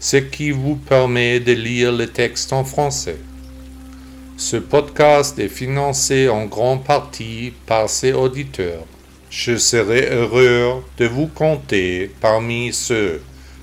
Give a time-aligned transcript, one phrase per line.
[0.00, 3.18] ce qui vous permet de lire le texte en français.
[4.38, 8.86] Ce podcast est financé en grande partie par ses auditeurs.
[9.28, 13.20] Je serai heureux de vous compter parmi ceux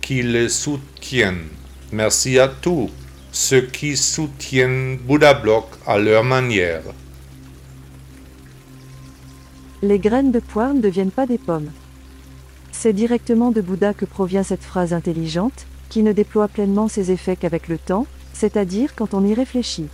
[0.00, 1.48] qui le soutiennent.
[1.90, 2.88] Merci à tous
[3.32, 6.82] ceux qui soutiennent Bouddha Block à leur manière.
[9.82, 11.72] Les graines de poire ne deviennent pas des pommes.
[12.70, 17.36] C'est directement de Bouddha que provient cette phrase intelligente, qui ne déploie pleinement ses effets
[17.36, 19.88] qu'avec le temps, c'est-à-dire quand on y réfléchit.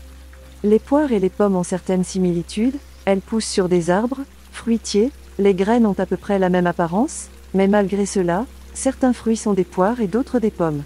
[0.62, 4.20] Les poires et les pommes ont certaines similitudes, elles poussent sur des arbres,
[4.52, 9.36] fruitiers, les graines ont à peu près la même apparence, mais malgré cela, certains fruits
[9.36, 10.82] sont des poires et d'autres des pommes.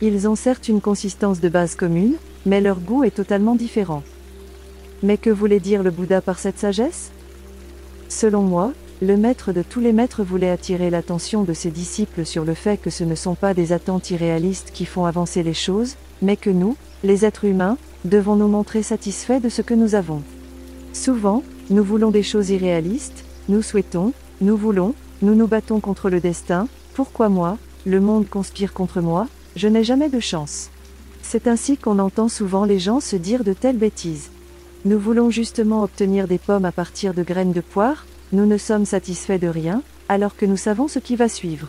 [0.00, 4.02] Ils ont certes une consistance de base commune, mais leur goût est totalement différent.
[5.02, 7.10] Mais que voulait dire le Bouddha par cette sagesse?
[8.08, 12.44] Selon moi, le maître de tous les maîtres voulait attirer l'attention de ses disciples sur
[12.44, 15.96] le fait que ce ne sont pas des attentes irréalistes qui font avancer les choses,
[16.22, 20.22] mais que nous, les êtres humains, devons nous montrer satisfaits de ce que nous avons.
[20.94, 26.20] Souvent, nous voulons des choses irréalistes, nous souhaitons, nous voulons, nous nous battons contre le
[26.20, 30.70] destin, pourquoi moi, le monde conspire contre moi, je n'ai jamais de chance.
[31.22, 34.30] C'est ainsi qu'on entend souvent les gens se dire de telles bêtises.
[34.86, 38.84] Nous voulons justement obtenir des pommes à partir de graines de poire, nous ne sommes
[38.84, 41.68] satisfaits de rien, alors que nous savons ce qui va suivre.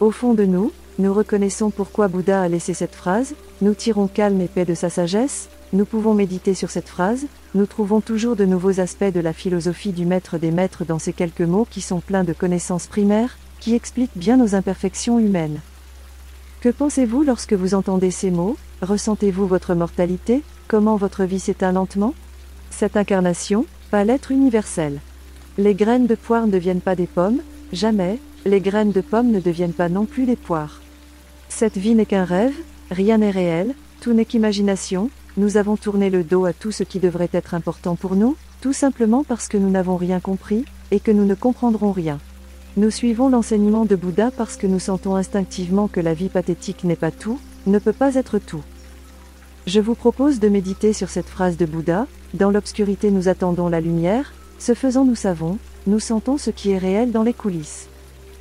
[0.00, 4.40] Au fond de nous, nous reconnaissons pourquoi Bouddha a laissé cette phrase, nous tirons calme
[4.40, 8.44] et paix de sa sagesse, nous pouvons méditer sur cette phrase, nous trouvons toujours de
[8.44, 12.00] nouveaux aspects de la philosophie du maître des maîtres dans ces quelques mots qui sont
[12.00, 15.60] pleins de connaissances primaires, qui expliquent bien nos imperfections humaines.
[16.60, 18.56] Que pensez-vous lorsque vous entendez ces mots?
[18.82, 20.42] Ressentez-vous votre mortalité?
[20.68, 22.14] Comment votre vie s'éteint lentement?
[22.70, 25.00] Cette incarnation, pas l'être universel.
[25.56, 27.40] Les graines de poire ne deviennent pas des pommes,
[27.72, 30.80] jamais, les graines de pommes ne deviennent pas non plus des poires.
[31.48, 32.56] Cette vie n'est qu'un rêve,
[32.90, 36.98] rien n'est réel, tout n'est qu'imagination, nous avons tourné le dos à tout ce qui
[36.98, 41.12] devrait être important pour nous, tout simplement parce que nous n'avons rien compris, et que
[41.12, 42.18] nous ne comprendrons rien.
[42.76, 46.96] Nous suivons l'enseignement de Bouddha parce que nous sentons instinctivement que la vie pathétique n'est
[46.96, 47.38] pas tout,
[47.68, 48.62] ne peut pas être tout.
[49.68, 53.80] Je vous propose de méditer sur cette phrase de Bouddha, dans l'obscurité nous attendons la
[53.80, 57.88] lumière, ce faisant nous savons, nous sentons ce qui est réel dans les coulisses.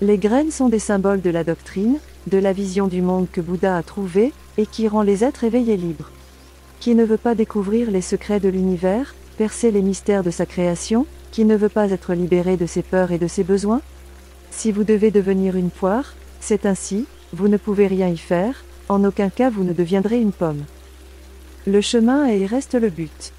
[0.02, 1.98] Les graines sont des symboles de la doctrine,
[2.28, 5.78] de la vision du monde que Bouddha a trouvé, et qui rend les êtres éveillés
[5.78, 6.12] libres.
[6.80, 11.06] Qui ne veut pas découvrir les secrets de l'univers, percer les mystères de sa création,
[11.32, 13.82] qui ne veut pas être libéré de ses peurs et de ses besoins?
[14.52, 19.04] Si vous devez devenir une poire, c'est ainsi, vous ne pouvez rien y faire, en
[19.04, 20.64] aucun cas vous ne deviendrez une pomme.
[21.66, 23.32] Le chemin est et reste le but.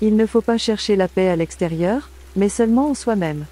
[0.00, 3.46] Il ne faut pas chercher la paix à l'extérieur, mais seulement en soi-même.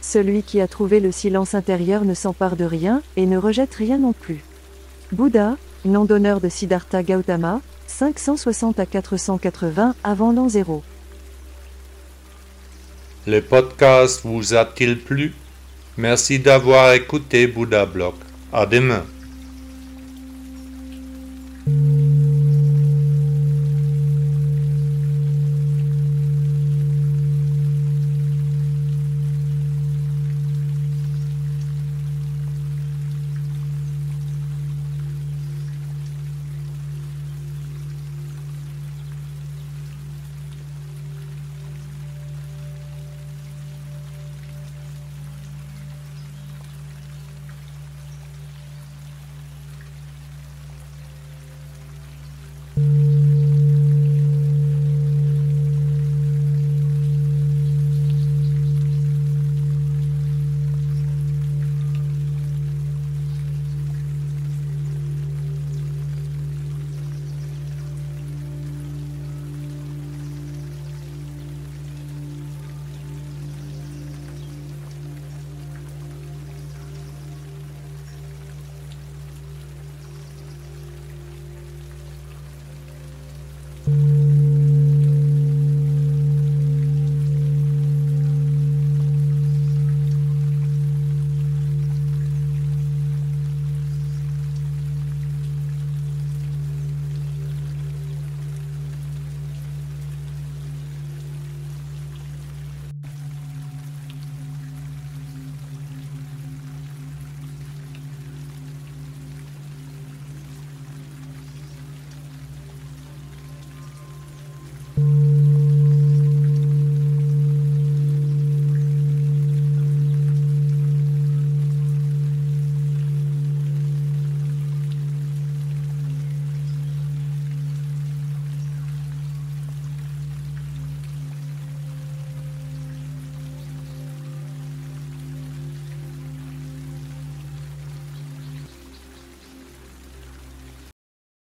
[0.00, 3.98] Celui qui a trouvé le silence intérieur ne s'empare de rien et ne rejette rien
[3.98, 4.42] non plus.
[5.12, 10.82] Bouddha, nom d'honneur de Siddhartha Gautama, 560 à 480 avant l'an zéro.
[13.26, 15.34] Le podcast vous a-t-il plu?
[15.96, 18.16] Merci d'avoir écouté Bouddha Block.
[18.52, 19.04] À demain.